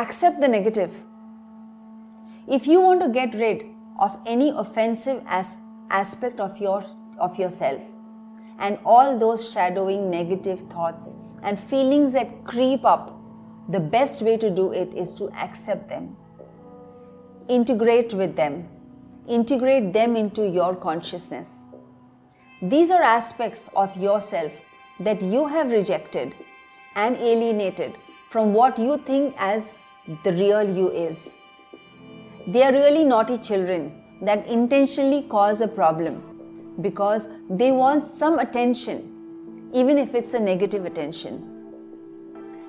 accept 0.00 0.40
the 0.40 0.48
negative. 0.48 0.92
If 2.48 2.66
you 2.66 2.80
want 2.80 3.02
to 3.02 3.08
get 3.08 3.34
rid 3.34 3.64
of 3.98 4.18
any 4.26 4.50
offensive 4.50 5.22
as- 5.26 5.58
aspect 5.90 6.40
of, 6.40 6.56
your, 6.58 6.82
of 7.18 7.38
yourself 7.38 7.82
and 8.58 8.78
all 8.84 9.18
those 9.18 9.52
shadowing 9.52 10.10
negative 10.10 10.60
thoughts 10.70 11.16
and 11.42 11.60
feelings 11.60 12.12
that 12.14 12.44
creep 12.44 12.84
up, 12.84 13.16
the 13.68 13.80
best 13.80 14.22
way 14.22 14.36
to 14.36 14.50
do 14.50 14.72
it 14.72 14.94
is 14.94 15.14
to 15.14 15.28
accept 15.34 15.88
them. 15.88 16.16
Integrate 17.48 18.14
with 18.14 18.36
them. 18.36 18.68
Integrate 19.28 19.92
them 19.92 20.16
into 20.16 20.48
your 20.48 20.74
consciousness. 20.74 21.64
These 22.62 22.90
are 22.90 23.02
aspects 23.02 23.68
of 23.76 23.94
yourself 23.96 24.52
that 25.00 25.20
you 25.22 25.46
have 25.46 25.70
rejected 25.70 26.34
and 26.94 27.16
alienated 27.16 27.94
from 28.30 28.54
what 28.54 28.78
you 28.78 28.96
think 28.98 29.34
as 29.38 29.74
the 30.24 30.32
real 30.32 30.68
you 30.68 30.90
is. 30.90 31.36
They 32.46 32.62
are 32.62 32.72
really 32.72 33.04
naughty 33.04 33.36
children 33.38 34.02
that 34.22 34.46
intentionally 34.46 35.22
cause 35.22 35.60
a 35.60 35.68
problem 35.68 36.22
because 36.80 37.28
they 37.48 37.70
want 37.70 38.06
some 38.06 38.38
attention, 38.38 39.70
even 39.72 39.98
if 39.98 40.14
it's 40.14 40.34
a 40.34 40.40
negative 40.40 40.84
attention. 40.84 41.46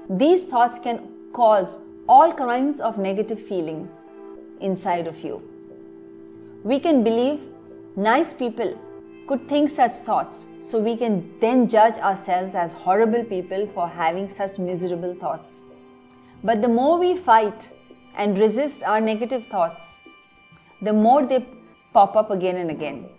These 0.09 0.45
thoughts 0.45 0.79
can 0.79 1.09
cause 1.33 1.79
all 2.07 2.33
kinds 2.33 2.81
of 2.81 2.97
negative 2.97 3.41
feelings 3.41 4.03
inside 4.59 5.07
of 5.07 5.23
you. 5.23 5.41
We 6.63 6.79
can 6.79 7.03
believe 7.03 7.41
nice 7.95 8.33
people 8.33 8.77
could 9.27 9.47
think 9.47 9.69
such 9.69 9.95
thoughts, 9.95 10.47
so 10.59 10.79
we 10.79 10.97
can 10.97 11.39
then 11.39 11.69
judge 11.69 11.97
ourselves 11.97 12.53
as 12.53 12.73
horrible 12.73 13.23
people 13.23 13.67
for 13.73 13.87
having 13.87 14.27
such 14.27 14.57
miserable 14.57 15.15
thoughts. 15.15 15.65
But 16.43 16.61
the 16.61 16.67
more 16.67 16.97
we 16.97 17.15
fight 17.15 17.69
and 18.15 18.37
resist 18.37 18.83
our 18.83 18.99
negative 18.99 19.45
thoughts, 19.47 19.99
the 20.81 20.93
more 20.93 21.25
they 21.25 21.45
pop 21.93 22.15
up 22.15 22.31
again 22.31 22.55
and 22.57 22.71
again. 22.71 23.09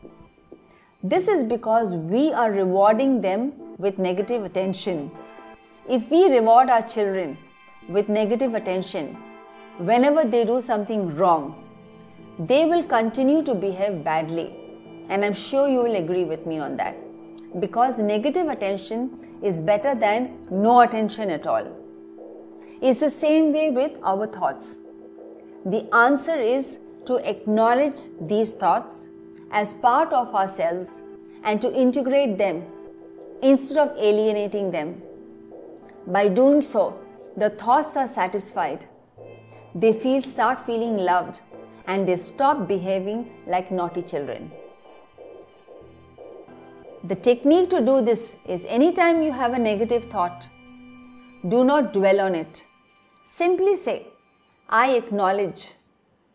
This 1.04 1.28
is 1.28 1.44
because 1.44 1.94
we 1.94 2.32
are 2.32 2.50
rewarding 2.50 3.20
them 3.20 3.52
with 3.78 3.98
negative 3.98 4.44
attention. 4.44 5.10
If 5.88 6.10
we 6.10 6.30
reward 6.30 6.68
our 6.68 6.82
children 6.82 7.38
with 7.88 8.08
negative 8.08 8.54
attention 8.54 9.16
whenever 9.78 10.24
they 10.24 10.44
do 10.44 10.60
something 10.60 11.16
wrong, 11.16 11.64
they 12.38 12.64
will 12.66 12.84
continue 12.84 13.42
to 13.42 13.54
behave 13.54 14.02
badly. 14.04 14.54
And 15.08 15.24
I'm 15.24 15.34
sure 15.34 15.68
you 15.68 15.82
will 15.82 15.96
agree 15.96 16.24
with 16.24 16.46
me 16.46 16.58
on 16.58 16.76
that. 16.76 16.96
Because 17.60 17.98
negative 18.00 18.48
attention 18.48 19.38
is 19.42 19.60
better 19.60 19.94
than 19.94 20.46
no 20.50 20.80
attention 20.80 21.30
at 21.30 21.46
all. 21.46 21.81
It's 22.82 22.98
the 22.98 23.10
same 23.10 23.52
way 23.52 23.70
with 23.70 23.92
our 24.02 24.26
thoughts. 24.26 24.82
The 25.64 25.88
answer 25.94 26.34
is 26.34 26.80
to 27.06 27.14
acknowledge 27.32 28.00
these 28.20 28.50
thoughts 28.50 29.06
as 29.52 29.72
part 29.74 30.12
of 30.12 30.34
ourselves 30.34 31.00
and 31.44 31.60
to 31.60 31.72
integrate 31.72 32.38
them 32.38 32.64
instead 33.40 33.78
of 33.78 33.96
alienating 33.96 34.72
them. 34.72 35.00
By 36.08 36.26
doing 36.26 36.60
so, 36.60 36.98
the 37.36 37.50
thoughts 37.50 37.96
are 37.96 38.08
satisfied. 38.08 38.88
They 39.76 39.92
feel 39.92 40.20
start 40.20 40.66
feeling 40.66 40.96
loved 40.96 41.40
and 41.86 42.08
they 42.08 42.16
stop 42.16 42.66
behaving 42.66 43.30
like 43.46 43.70
naughty 43.70 44.02
children. 44.02 44.50
The 47.04 47.14
technique 47.14 47.70
to 47.70 47.80
do 47.80 48.00
this 48.00 48.38
is 48.44 48.66
anytime 48.66 49.22
you 49.22 49.30
have 49.30 49.52
a 49.52 49.58
negative 49.60 50.06
thought, 50.06 50.48
do 51.48 51.64
not 51.64 51.92
dwell 51.92 52.20
on 52.20 52.34
it. 52.34 52.64
Simply 53.24 53.76
say, 53.76 54.08
I 54.68 54.92
acknowledge 54.96 55.72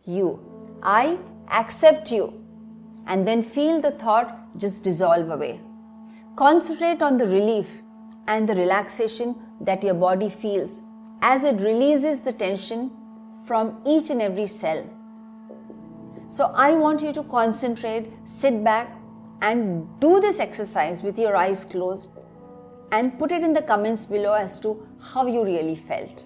you 0.05 0.57
I 0.81 1.17
accept 1.51 2.11
you. 2.11 2.33
And 3.05 3.27
then 3.27 3.41
feel 3.41 3.81
the 3.81 3.91
thought 3.91 4.57
just 4.57 4.83
dissolve 4.83 5.29
away. 5.29 5.59
Concentrate 6.35 7.01
on 7.01 7.17
the 7.17 7.25
relief 7.25 7.67
and 8.27 8.47
the 8.47 8.55
relaxation 8.55 9.35
that 9.61 9.83
your 9.83 9.93
body 9.93 10.29
feels 10.29 10.81
as 11.21 11.43
it 11.43 11.55
releases 11.55 12.19
the 12.19 12.33
tension 12.33 12.91
from 13.45 13.81
each 13.85 14.09
and 14.09 14.21
every 14.21 14.45
cell. 14.45 14.85
So, 16.27 16.51
I 16.53 16.73
want 16.73 17.01
you 17.01 17.13
to 17.13 17.23
concentrate, 17.23 18.11
sit 18.25 18.61
back, 18.63 18.93
and 19.41 19.87
do 20.01 20.19
this 20.19 20.41
exercise 20.41 21.01
with 21.01 21.17
your 21.17 21.37
eyes 21.37 21.63
closed 21.63 22.11
and 22.91 23.17
put 23.17 23.31
it 23.31 23.43
in 23.43 23.53
the 23.53 23.61
comments 23.61 24.05
below 24.05 24.33
as 24.33 24.59
to 24.59 24.85
how 24.99 25.25
you 25.25 25.45
really 25.45 25.75
felt. 25.75 26.25